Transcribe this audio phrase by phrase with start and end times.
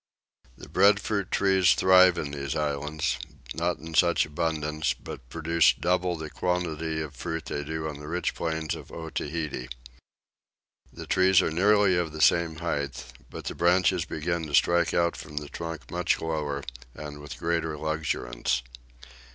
[0.57, 3.19] The breadfruit trees thrive in these islands,
[3.53, 8.07] not in such abundance, but produce double the quantity of fruit they do on the
[8.07, 9.75] rich plains of Otaheite.
[10.91, 15.15] The trees are nearly of the same height, but the branches begin to strike out
[15.15, 16.63] from the trunk much lower,
[16.95, 18.63] and with greater luxuriance.